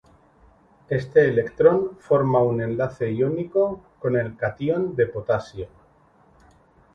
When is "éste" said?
0.99-1.29